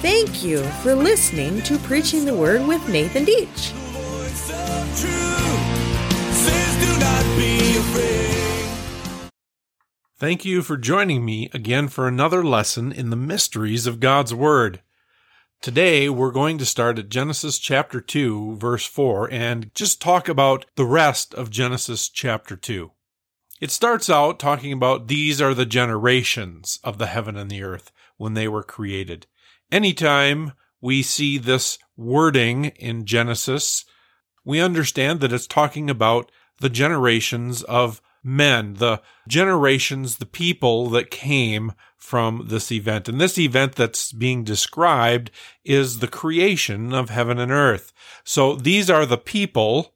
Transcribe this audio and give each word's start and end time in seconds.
Thank 0.00 0.42
you 0.42 0.62
for 0.82 0.94
listening 0.94 1.62
to 1.62 1.78
Preaching 1.78 2.24
the 2.24 2.34
Word 2.34 2.66
with 2.66 2.88
Nathan 2.88 3.24
Dietsche. 3.26 3.72
Thank 10.16 10.44
you 10.44 10.62
for 10.62 10.76
joining 10.76 11.24
me 11.24 11.48
again 11.54 11.88
for 11.88 12.06
another 12.06 12.44
lesson 12.44 12.92
in 12.92 13.10
the 13.10 13.16
mysteries 13.16 13.86
of 13.86 14.00
God's 14.00 14.34
Word. 14.34 14.82
Today 15.62 16.08
we're 16.08 16.30
going 16.30 16.58
to 16.58 16.66
start 16.66 16.98
at 16.98 17.08
Genesis 17.08 17.58
chapter 17.58 18.00
2, 18.00 18.56
verse 18.56 18.86
4, 18.86 19.30
and 19.30 19.70
just 19.74 20.00
talk 20.00 20.28
about 20.28 20.66
the 20.76 20.84
rest 20.86 21.34
of 21.34 21.50
Genesis 21.50 22.08
chapter 22.08 22.56
2. 22.56 22.90
It 23.60 23.70
starts 23.70 24.08
out 24.08 24.38
talking 24.38 24.72
about 24.72 25.08
these 25.08 25.40
are 25.42 25.52
the 25.52 25.66
generations 25.66 26.80
of 26.82 26.96
the 26.96 27.06
heaven 27.06 27.36
and 27.36 27.50
the 27.50 27.62
earth 27.62 27.92
when 28.16 28.32
they 28.32 28.48
were 28.48 28.62
created. 28.62 29.26
Anytime 29.70 30.52
we 30.80 31.02
see 31.02 31.36
this 31.36 31.78
wording 31.94 32.66
in 32.76 33.04
Genesis, 33.04 33.84
we 34.46 34.60
understand 34.60 35.20
that 35.20 35.32
it's 35.32 35.46
talking 35.46 35.90
about 35.90 36.32
the 36.58 36.70
generations 36.70 37.62
of 37.64 38.00
men, 38.24 38.74
the 38.74 39.02
generations, 39.28 40.16
the 40.16 40.26
people 40.26 40.88
that 40.90 41.10
came 41.10 41.72
from 41.98 42.46
this 42.48 42.72
event. 42.72 43.08
And 43.10 43.20
this 43.20 43.38
event 43.38 43.74
that's 43.74 44.10
being 44.12 44.42
described 44.42 45.30
is 45.64 45.98
the 45.98 46.08
creation 46.08 46.94
of 46.94 47.10
heaven 47.10 47.38
and 47.38 47.52
earth. 47.52 47.92
So 48.24 48.56
these 48.56 48.88
are 48.88 49.04
the 49.04 49.18
people 49.18 49.94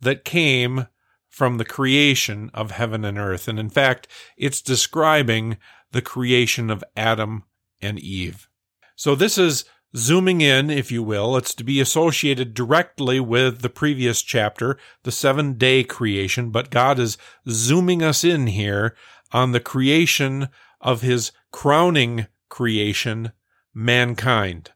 that 0.00 0.24
came 0.24 0.86
from 1.34 1.58
the 1.58 1.64
creation 1.64 2.48
of 2.54 2.70
heaven 2.70 3.04
and 3.04 3.18
earth. 3.18 3.48
And 3.48 3.58
in 3.58 3.68
fact, 3.68 4.06
it's 4.36 4.62
describing 4.62 5.56
the 5.90 6.00
creation 6.00 6.70
of 6.70 6.84
Adam 6.96 7.42
and 7.82 7.98
Eve. 7.98 8.48
So 8.94 9.16
this 9.16 9.36
is 9.36 9.64
zooming 9.96 10.42
in, 10.42 10.70
if 10.70 10.92
you 10.92 11.02
will. 11.02 11.36
It's 11.36 11.52
to 11.54 11.64
be 11.64 11.80
associated 11.80 12.54
directly 12.54 13.18
with 13.18 13.62
the 13.62 13.68
previous 13.68 14.22
chapter, 14.22 14.78
the 15.02 15.10
seven 15.10 15.54
day 15.54 15.82
creation, 15.82 16.50
but 16.50 16.70
God 16.70 17.00
is 17.00 17.18
zooming 17.48 18.00
us 18.00 18.22
in 18.22 18.46
here 18.46 18.94
on 19.32 19.50
the 19.50 19.58
creation 19.58 20.48
of 20.80 21.00
his 21.00 21.32
crowning 21.50 22.28
creation, 22.48 23.32
mankind. 23.74 24.70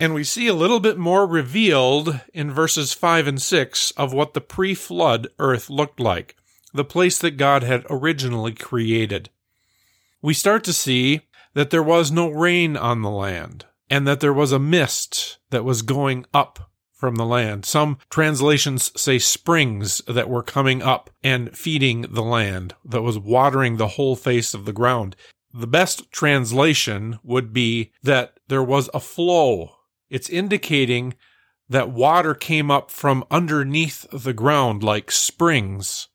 And 0.00 0.14
we 0.14 0.24
see 0.24 0.48
a 0.48 0.54
little 0.54 0.80
bit 0.80 0.98
more 0.98 1.26
revealed 1.26 2.20
in 2.34 2.50
verses 2.50 2.92
5 2.92 3.26
and 3.26 3.40
6 3.40 3.90
of 3.92 4.12
what 4.12 4.34
the 4.34 4.40
pre 4.40 4.74
flood 4.74 5.28
earth 5.38 5.70
looked 5.70 6.00
like, 6.00 6.36
the 6.72 6.84
place 6.84 7.18
that 7.18 7.36
God 7.36 7.62
had 7.62 7.84
originally 7.88 8.52
created. 8.52 9.30
We 10.20 10.34
start 10.34 10.64
to 10.64 10.72
see 10.72 11.22
that 11.54 11.70
there 11.70 11.82
was 11.82 12.10
no 12.10 12.28
rain 12.28 12.76
on 12.76 13.02
the 13.02 13.10
land, 13.10 13.66
and 13.90 14.06
that 14.08 14.20
there 14.20 14.32
was 14.32 14.52
a 14.52 14.58
mist 14.58 15.38
that 15.50 15.64
was 15.64 15.82
going 15.82 16.24
up 16.32 16.70
from 17.02 17.16
the 17.16 17.26
land. 17.26 17.64
Some 17.64 17.98
translations 18.10 18.92
say 18.96 19.18
springs 19.18 20.00
that 20.06 20.30
were 20.30 20.42
coming 20.42 20.82
up 20.82 21.10
and 21.22 21.56
feeding 21.56 22.02
the 22.02 22.22
land, 22.22 22.74
that 22.84 23.02
was 23.02 23.18
watering 23.18 23.76
the 23.76 23.88
whole 23.88 24.14
face 24.14 24.54
of 24.54 24.64
the 24.64 24.72
ground. 24.72 25.16
The 25.52 25.66
best 25.66 26.10
translation 26.12 27.18
would 27.22 27.52
be 27.52 27.92
that 28.02 28.38
there 28.48 28.62
was 28.62 28.88
a 28.94 29.00
flow 29.00 29.72
it's 30.12 30.28
indicating 30.28 31.14
that 31.70 31.90
water 31.90 32.34
came 32.34 32.70
up 32.70 32.90
from 32.90 33.24
underneath 33.30 34.06
the 34.12 34.34
ground 34.34 34.82
like 34.82 35.10
springs, 35.10 36.08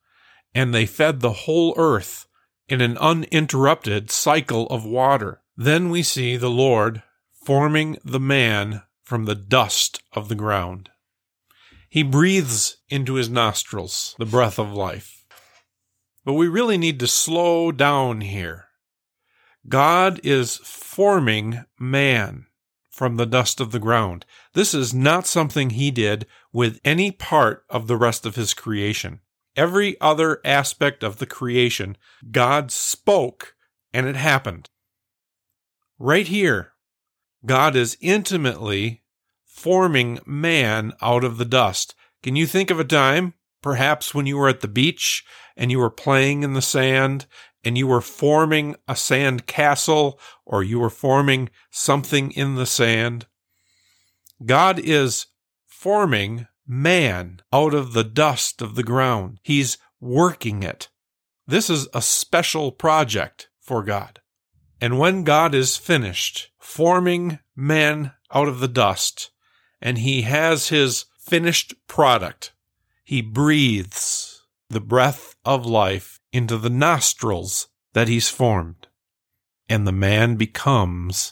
and 0.53 0.71
they 0.71 0.85
fed 0.85 1.19
the 1.19 1.33
whole 1.33 1.73
earth 1.77 2.27
in 2.69 2.79
an 2.79 2.95
uninterrupted 2.99 4.11
cycle 4.11 4.67
of 4.67 4.85
water. 4.85 5.41
Then 5.57 5.89
we 5.89 6.03
see 6.03 6.37
the 6.37 6.49
Lord 6.49 7.01
forming 7.43 7.97
the 8.05 8.19
man 8.19 8.83
from 9.03 9.25
the 9.25 9.33
dust 9.33 10.03
of 10.13 10.29
the 10.29 10.35
ground. 10.35 10.91
He 11.89 12.03
breathes 12.03 12.77
into 12.89 13.15
his 13.15 13.29
nostrils 13.29 14.15
the 14.19 14.25
breath 14.27 14.59
of 14.59 14.71
life. 14.71 15.25
But 16.23 16.33
we 16.33 16.47
really 16.47 16.77
need 16.77 16.99
to 16.99 17.07
slow 17.07 17.71
down 17.71 18.21
here. 18.21 18.65
God 19.67 20.19
is 20.23 20.57
forming 20.57 21.65
man 21.79 22.45
from 22.97 23.15
the 23.15 23.27
dust 23.27 23.61
of 23.61 23.71
the 23.71 23.79
ground. 23.79 24.25
This 24.53 24.73
is 24.73 24.91
not 24.91 25.27
something 25.27 25.69
he 25.69 25.91
did 25.91 26.25
with 26.51 26.79
any 26.83 27.11
part 27.11 27.63
of 27.69 27.85
the 27.85 27.95
rest 27.95 28.25
of 28.25 28.35
his 28.35 28.55
creation. 28.55 29.19
Every 29.55 30.01
other 30.01 30.41
aspect 30.43 31.03
of 31.03 31.19
the 31.19 31.27
creation, 31.27 31.95
God 32.31 32.71
spoke 32.71 33.53
and 33.93 34.07
it 34.07 34.15
happened. 34.15 34.71
Right 35.99 36.27
here, 36.27 36.71
God 37.45 37.75
is 37.75 37.99
intimately 38.01 39.03
forming 39.45 40.19
man 40.25 40.93
out 40.99 41.23
of 41.23 41.37
the 41.37 41.45
dust. 41.45 41.93
Can 42.23 42.35
you 42.35 42.47
think 42.47 42.71
of 42.71 42.79
a 42.79 42.83
time, 42.83 43.35
perhaps 43.61 44.15
when 44.15 44.25
you 44.25 44.37
were 44.37 44.49
at 44.49 44.61
the 44.61 44.67
beach 44.67 45.23
and 45.55 45.69
you 45.69 45.77
were 45.77 45.91
playing 45.91 46.41
in 46.41 46.53
the 46.53 46.63
sand 46.63 47.27
and 47.67 47.77
you 47.77 47.85
were 47.85 47.99
forming 47.99 48.77
a 48.87 48.95
sand 48.95 49.45
castle 49.45 50.17
or 50.45 50.63
you 50.63 50.79
were 50.79 50.89
forming 50.89 51.49
something 51.69 52.31
in 52.31 52.55
the 52.55 52.65
sand. 52.65 53.25
God 54.45 54.79
is 54.79 55.25
forming 55.65 56.47
man 56.65 57.41
out 57.51 57.73
of 57.73 57.91
the 57.91 58.05
dust 58.05 58.61
of 58.61 58.75
the 58.75 58.83
ground. 58.83 59.39
He's 59.43 59.77
working 59.99 60.63
it. 60.63 60.87
This 61.45 61.69
is 61.69 61.89
a 61.93 62.01
special 62.01 62.71
project 62.71 63.49
for 63.59 63.83
God. 63.83 64.21
And 64.79 64.97
when 64.97 65.25
God 65.25 65.53
is 65.53 65.75
finished 65.75 66.49
forming 66.57 67.39
man 67.53 68.13
out 68.33 68.47
of 68.47 68.61
the 68.61 68.69
dust 68.69 69.29
and 69.81 69.97
he 69.97 70.21
has 70.21 70.69
his 70.69 71.03
finished 71.19 71.73
product, 71.87 72.53
he 73.03 73.21
breathes 73.21 74.41
the 74.69 74.79
breath 74.79 75.35
of 75.43 75.65
life 75.65 76.21
into 76.37 76.57
the 76.57 76.69
nostrils 76.69 77.67
that 77.93 78.07
he's 78.07 78.29
formed, 78.29 78.87
and 79.67 79.85
the 79.85 79.91
man 79.91 80.35
becomes 80.35 81.31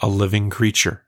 a 0.00 0.08
living 0.08 0.50
creature. 0.50 1.04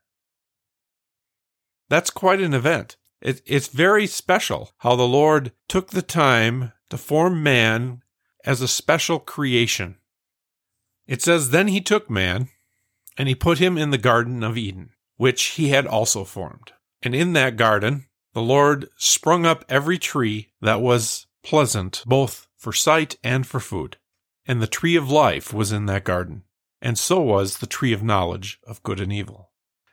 That's 1.91 2.11
quite 2.11 2.41
an 2.41 2.55
event. 2.55 2.97
It, 3.21 3.43
it's 3.45 3.69
very 3.69 4.07
special 4.07 4.73
how 4.79 4.97
the 4.97 5.03
Lord 5.03 5.53
took 5.69 5.91
the 5.91 6.03
time 6.03 6.73
to 6.91 6.97
form 6.97 7.43
man 7.43 8.03
as 8.45 8.63
a 8.63 8.69
special 8.69 9.19
creation. 9.19 9.97
It 11.07 11.21
says, 11.21 11.51
Then 11.51 11.69
he 11.69 11.81
took 11.81 12.09
man, 12.09 12.49
and 13.19 13.29
he 13.29 13.35
put 13.35 13.59
him 13.59 13.77
in 13.77 13.91
the 13.91 13.99
Garden 13.99 14.43
of 14.43 14.57
Eden, 14.57 14.91
which 15.17 15.43
he 15.43 15.69
had 15.69 15.87
also 15.87 16.25
formed. 16.25 16.73
And 17.03 17.15
in 17.15 17.33
that 17.35 17.57
garden, 17.57 18.07
the 18.33 18.43
Lord 18.43 18.89
sprung 18.97 19.45
up 19.45 19.65
every 19.69 19.99
tree 19.99 20.53
that 20.61 20.81
was 20.81 21.27
pleasant 21.43 22.03
both 22.07 22.49
for 22.57 22.73
sight 22.73 23.17
and 23.23 23.47
for 23.47 23.61
food. 23.61 23.97
And 24.47 24.61
the 24.61 24.67
tree 24.67 24.97
of 24.97 25.11
life 25.11 25.53
was 25.53 25.73
in 25.73 25.87
that 25.87 26.05
garden, 26.05 26.45
and 26.81 26.99
so 26.99 27.21
was 27.21 27.59
the 27.59 27.67
tree 27.67 27.93
of 27.93 28.03
knowledge 28.03 28.59
of 28.67 28.83
good 28.83 29.01
and 29.01 29.13
evil. 29.13 29.51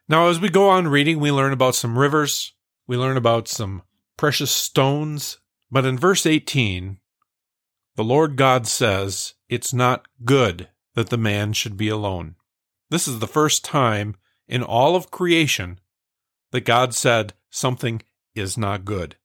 Now, 0.07 0.27
as 0.27 0.39
we 0.39 0.49
go 0.49 0.69
on 0.69 0.87
reading, 0.87 1.19
we 1.19 1.31
learn 1.31 1.53
about 1.53 1.75
some 1.75 1.97
rivers, 1.97 2.53
we 2.87 2.97
learn 2.97 3.15
about 3.15 3.47
some 3.47 3.83
precious 4.17 4.51
stones, 4.51 5.37
but 5.69 5.85
in 5.85 5.97
verse 5.97 6.25
18, 6.25 6.99
the 7.95 8.03
Lord 8.03 8.35
God 8.35 8.65
says, 8.65 9.35
It's 9.49 9.73
not 9.73 10.07
good 10.25 10.69
that 10.95 11.09
the 11.09 11.17
man 11.17 11.53
should 11.53 11.77
be 11.77 11.89
alone. 11.89 12.35
This 12.89 13.07
is 13.07 13.19
the 13.19 13.27
first 13.27 13.63
time 13.63 14.15
in 14.47 14.63
all 14.63 14.95
of 14.95 15.11
creation 15.11 15.79
that 16.51 16.61
God 16.61 16.95
said 16.95 17.33
something 17.49 18.01
is 18.33 18.57
not 18.57 18.85
good. 18.85 19.15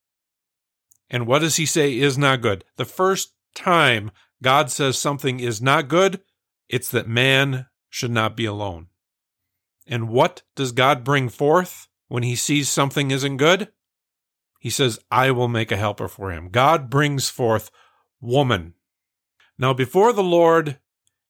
And 1.14 1.28
what 1.28 1.42
does 1.42 1.54
he 1.54 1.64
say 1.64 1.96
is 1.96 2.18
not 2.18 2.40
good? 2.40 2.64
The 2.74 2.84
first 2.84 3.34
time 3.54 4.10
God 4.42 4.68
says 4.68 4.98
something 4.98 5.38
is 5.38 5.62
not 5.62 5.86
good, 5.86 6.20
it's 6.68 6.90
that 6.90 7.06
man 7.06 7.66
should 7.88 8.10
not 8.10 8.36
be 8.36 8.46
alone. 8.46 8.88
And 9.86 10.08
what 10.08 10.42
does 10.56 10.72
God 10.72 11.04
bring 11.04 11.28
forth 11.28 11.86
when 12.08 12.24
he 12.24 12.34
sees 12.34 12.68
something 12.68 13.12
isn't 13.12 13.36
good? 13.36 13.68
He 14.58 14.70
says, 14.70 14.98
I 15.08 15.30
will 15.30 15.46
make 15.46 15.70
a 15.70 15.76
helper 15.76 16.08
for 16.08 16.32
him. 16.32 16.48
God 16.48 16.90
brings 16.90 17.28
forth 17.28 17.70
woman. 18.20 18.74
Now, 19.56 19.72
before 19.72 20.12
the 20.12 20.24
Lord 20.24 20.80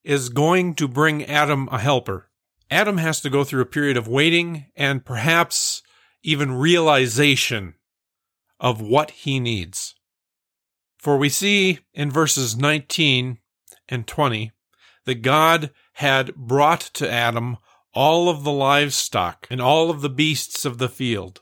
is 0.03 0.29
going 0.29 0.73
to 0.77 0.87
bring 0.87 1.25
Adam 1.25 1.69
a 1.71 1.77
helper, 1.77 2.31
Adam 2.71 2.97
has 2.97 3.21
to 3.21 3.29
go 3.29 3.43
through 3.43 3.61
a 3.61 3.67
period 3.67 3.97
of 3.97 4.07
waiting 4.07 4.65
and 4.75 5.05
perhaps 5.05 5.83
even 6.23 6.53
realization 6.53 7.75
of 8.65 8.81
what 8.81 9.11
he 9.11 9.39
needs. 9.39 9.93
For 10.97 11.17
we 11.17 11.29
see 11.29 11.81
in 11.93 12.09
verses 12.09 12.57
19 12.57 13.37
and 13.87 14.07
20 14.07 14.51
that 15.05 15.21
God 15.21 15.69
had 15.93 16.33
brought 16.33 16.81
to 16.95 17.09
Adam 17.09 17.57
all 17.93 18.27
of 18.27 18.43
the 18.43 18.51
livestock 18.51 19.45
and 19.51 19.61
all 19.61 19.91
of 19.91 20.01
the 20.01 20.09
beasts 20.09 20.65
of 20.65 20.79
the 20.79 20.89
field, 20.89 21.41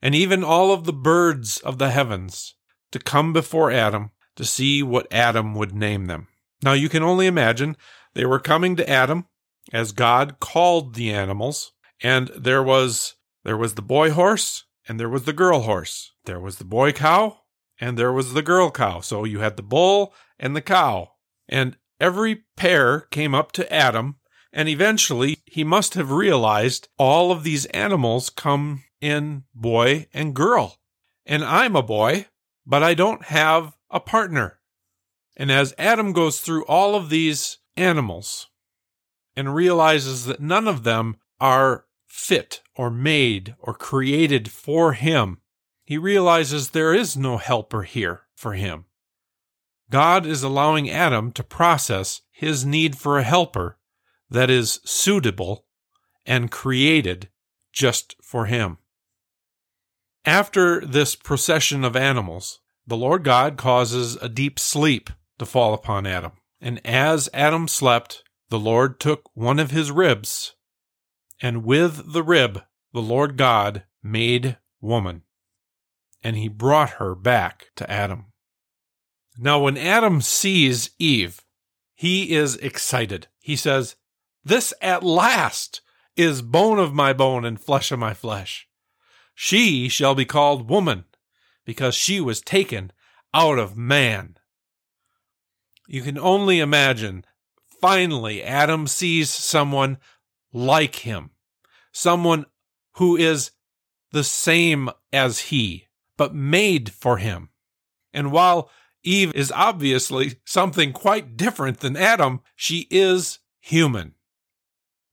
and 0.00 0.14
even 0.14 0.42
all 0.42 0.72
of 0.72 0.84
the 0.84 0.94
birds 0.94 1.58
of 1.58 1.76
the 1.76 1.90
heavens 1.90 2.54
to 2.90 2.98
come 2.98 3.34
before 3.34 3.70
Adam 3.70 4.10
to 4.36 4.44
see 4.46 4.82
what 4.82 5.12
Adam 5.12 5.54
would 5.54 5.74
name 5.74 6.06
them. 6.06 6.28
Now 6.62 6.72
you 6.72 6.88
can 6.88 7.02
only 7.02 7.26
imagine 7.26 7.76
they 8.14 8.24
were 8.24 8.40
coming 8.40 8.76
to 8.76 8.88
Adam 8.88 9.26
as 9.74 9.92
God 9.92 10.40
called 10.40 10.94
the 10.94 11.12
animals, 11.12 11.72
and 12.02 12.28
there 12.28 12.62
was 12.62 13.16
there 13.44 13.58
was 13.58 13.74
the 13.74 13.82
boy 13.82 14.10
horse 14.10 14.64
and 14.90 14.98
there 14.98 15.08
was 15.08 15.22
the 15.22 15.32
girl 15.32 15.60
horse. 15.60 16.14
There 16.24 16.40
was 16.40 16.58
the 16.58 16.64
boy 16.64 16.90
cow 16.90 17.42
and 17.80 17.96
there 17.96 18.12
was 18.12 18.32
the 18.32 18.42
girl 18.42 18.72
cow. 18.72 18.98
So 18.98 19.22
you 19.22 19.38
had 19.38 19.56
the 19.56 19.62
bull 19.62 20.12
and 20.36 20.56
the 20.56 20.60
cow. 20.60 21.12
And 21.48 21.76
every 22.00 22.42
pair 22.56 23.02
came 23.12 23.32
up 23.32 23.52
to 23.52 23.72
Adam, 23.72 24.16
and 24.52 24.68
eventually 24.68 25.38
he 25.46 25.62
must 25.62 25.94
have 25.94 26.10
realized 26.10 26.88
all 26.98 27.30
of 27.30 27.44
these 27.44 27.66
animals 27.66 28.30
come 28.30 28.82
in 29.00 29.44
boy 29.54 30.08
and 30.12 30.34
girl. 30.34 30.80
And 31.24 31.44
I'm 31.44 31.76
a 31.76 31.84
boy, 31.84 32.26
but 32.66 32.82
I 32.82 32.94
don't 32.94 33.26
have 33.26 33.76
a 33.90 34.00
partner. 34.00 34.58
And 35.36 35.52
as 35.52 35.72
Adam 35.78 36.12
goes 36.12 36.40
through 36.40 36.64
all 36.64 36.96
of 36.96 37.10
these 37.10 37.58
animals 37.76 38.48
and 39.36 39.54
realizes 39.54 40.24
that 40.24 40.40
none 40.40 40.66
of 40.66 40.82
them 40.82 41.18
are 41.38 41.84
fit 42.10 42.60
or 42.74 42.90
made 42.90 43.54
or 43.60 43.72
created 43.72 44.50
for 44.50 44.94
him, 44.94 45.38
he 45.84 45.96
realizes 45.96 46.70
there 46.70 46.92
is 46.92 47.16
no 47.16 47.36
helper 47.36 47.84
here 47.84 48.22
for 48.34 48.54
him. 48.54 48.84
God 49.90 50.26
is 50.26 50.42
allowing 50.42 50.90
Adam 50.90 51.30
to 51.32 51.44
process 51.44 52.22
his 52.30 52.64
need 52.64 52.98
for 52.98 53.18
a 53.18 53.24
helper 53.24 53.78
that 54.28 54.50
is 54.50 54.80
suitable 54.84 55.66
and 56.26 56.50
created 56.50 57.28
just 57.72 58.16
for 58.22 58.46
him. 58.46 58.78
After 60.24 60.84
this 60.84 61.14
procession 61.14 61.84
of 61.84 61.96
animals, 61.96 62.60
the 62.86 62.96
Lord 62.96 63.24
God 63.24 63.56
causes 63.56 64.16
a 64.16 64.28
deep 64.28 64.58
sleep 64.58 65.10
to 65.38 65.46
fall 65.46 65.74
upon 65.74 66.06
Adam. 66.06 66.32
And 66.60 66.84
as 66.84 67.28
Adam 67.32 67.68
slept, 67.68 68.24
the 68.48 68.58
Lord 68.58 68.98
took 69.00 69.30
one 69.34 69.58
of 69.58 69.70
his 69.70 69.90
ribs, 69.90 70.54
and 71.40 71.64
with 71.64 72.12
the 72.12 72.22
rib, 72.22 72.62
the 72.92 73.02
Lord 73.02 73.36
God 73.36 73.84
made 74.02 74.58
woman 74.80 75.22
and 76.22 76.36
he 76.36 76.48
brought 76.48 76.90
her 76.90 77.14
back 77.14 77.70
to 77.76 77.90
Adam. 77.90 78.26
Now, 79.38 79.60
when 79.60 79.78
Adam 79.78 80.20
sees 80.20 80.90
Eve, 80.98 81.40
he 81.94 82.32
is 82.32 82.56
excited. 82.56 83.28
He 83.40 83.56
says, 83.56 83.96
This 84.44 84.74
at 84.82 85.02
last 85.02 85.80
is 86.16 86.42
bone 86.42 86.78
of 86.78 86.92
my 86.92 87.12
bone 87.12 87.44
and 87.44 87.60
flesh 87.60 87.90
of 87.90 87.98
my 87.98 88.12
flesh. 88.12 88.68
She 89.34 89.88
shall 89.88 90.14
be 90.14 90.26
called 90.26 90.68
woman, 90.68 91.04
because 91.64 91.94
she 91.94 92.20
was 92.20 92.42
taken 92.42 92.92
out 93.32 93.58
of 93.58 93.76
man. 93.76 94.36
You 95.88 96.02
can 96.02 96.18
only 96.18 96.60
imagine. 96.60 97.24
Finally, 97.80 98.42
Adam 98.42 98.86
sees 98.86 99.30
someone 99.30 99.98
like 100.52 100.96
him, 100.96 101.30
someone 101.92 102.46
who 102.94 103.16
is 103.16 103.52
the 104.12 104.24
same 104.24 104.90
as 105.12 105.38
he, 105.38 105.86
but 106.16 106.34
made 106.34 106.92
for 106.92 107.18
him. 107.18 107.50
And 108.12 108.32
while 108.32 108.70
Eve 109.02 109.32
is 109.34 109.52
obviously 109.52 110.40
something 110.44 110.92
quite 110.92 111.36
different 111.36 111.80
than 111.80 111.96
Adam, 111.96 112.40
she 112.54 112.86
is 112.90 113.38
human. 113.60 114.14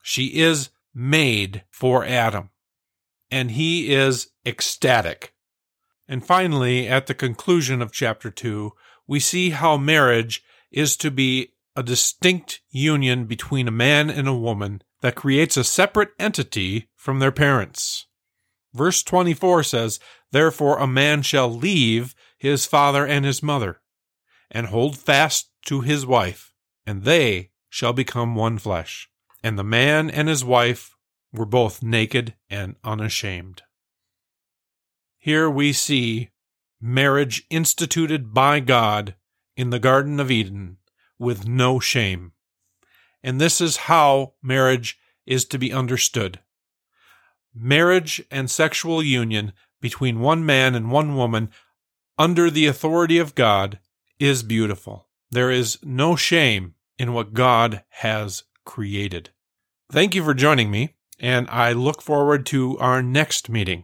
She 0.02 0.40
is 0.40 0.70
made 0.94 1.64
for 1.70 2.04
Adam. 2.04 2.50
And 3.30 3.52
he 3.52 3.94
is 3.94 4.30
ecstatic. 4.46 5.34
And 6.08 6.26
finally, 6.26 6.88
at 6.88 7.08
the 7.08 7.14
conclusion 7.14 7.82
of 7.82 7.92
chapter 7.92 8.32
2, 8.32 8.72
we 9.08 9.20
see 9.20 9.52
how 9.52 9.78
marriage 9.78 10.44
is 10.72 10.96
to 10.98 11.12
be 11.12 11.54
a 11.76 11.84
distinct 11.84 12.62
union 12.70 13.26
between 13.26 13.68
a 13.68 13.72
man 13.72 14.10
and 14.10 14.28
a 14.28 14.34
woman 14.34 14.82
that 15.02 15.16
creates 15.16 15.58
a 15.58 15.64
separate 15.64 16.10
entity 16.20 16.90
from 16.96 17.20
their 17.20 17.32
parents. 17.32 18.08
Verse 18.74 19.04
24 19.04 19.64
says, 19.64 20.00
Therefore 20.32 20.78
a 20.80 20.88
man 20.88 21.22
shall 21.22 21.50
leave 21.50 22.16
his 22.38 22.66
father 22.66 23.06
and 23.06 23.26
his 23.26 23.42
mother, 23.42 23.82
and 24.52 24.68
hold 24.68 24.98
fast 24.98 25.50
to 25.66 25.82
his 25.82 26.06
wife, 26.06 26.54
and 26.86 27.04
they 27.04 27.52
shall 27.70 27.94
become 27.94 28.36
one 28.36 28.58
flesh. 28.58 29.10
And 29.44 29.58
the 29.58 29.64
man 29.64 30.10
and 30.10 30.28
his 30.28 30.44
wife 30.44 30.96
were 31.32 31.46
both 31.46 31.84
naked 31.84 32.36
and 32.50 32.76
unashamed. 32.84 33.64
Here 35.18 35.50
we 35.50 35.74
see 35.74 36.30
marriage 36.80 37.46
instituted 37.50 38.34
by 38.34 38.60
God 38.60 39.16
in 39.56 39.70
the 39.70 39.80
Garden 39.80 40.20
of 40.20 40.32
Eden 40.32 40.78
with 41.20 41.48
no 41.48 41.80
shame. 41.80 42.34
And 43.28 43.42
this 43.42 43.60
is 43.60 43.76
how 43.76 44.36
marriage 44.42 44.98
is 45.26 45.44
to 45.48 45.58
be 45.58 45.74
understood. 45.74 46.40
Marriage 47.54 48.24
and 48.32 48.50
sexual 48.50 49.04
union 49.04 49.52
between 49.82 50.22
one 50.22 50.46
man 50.46 50.76
and 50.76 50.90
one 50.90 51.14
woman 51.14 51.50
under 52.18 52.50
the 52.50 52.68
authority 52.68 53.18
of 53.18 53.36
God 53.36 53.80
is 54.18 54.44
beautiful. 54.44 55.10
There 55.30 55.52
is 55.52 55.78
no 55.84 56.16
shame 56.16 56.76
in 56.98 57.12
what 57.12 57.34
God 57.34 57.84
has 57.90 58.44
created. 58.64 59.32
Thank 59.92 60.16
you 60.16 60.24
for 60.24 60.34
joining 60.34 60.72
me, 60.72 60.96
and 61.20 61.50
I 61.50 61.74
look 61.74 62.02
forward 62.02 62.46
to 62.46 62.78
our 62.78 63.04
next 63.04 63.50
meeting. 63.50 63.84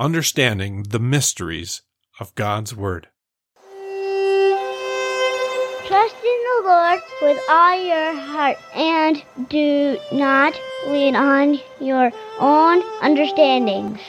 Understanding 0.00 0.86
the 0.88 0.98
mysteries 0.98 1.82
of 2.18 2.34
God's 2.34 2.74
Word. 2.74 3.10
Trust 5.92 6.16
in 6.24 6.40
the 6.48 6.62
Lord 6.70 7.00
with 7.20 7.38
all 7.50 7.86
your 7.86 8.14
heart 8.14 8.56
and 8.74 9.22
do 9.50 9.98
not 10.10 10.58
lean 10.86 11.14
on 11.14 11.60
your 11.82 12.10
own 12.38 12.82
understandings. 13.02 14.00